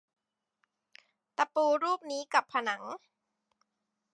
[1.37, 2.83] ตะปูรูปนี้กับผนัง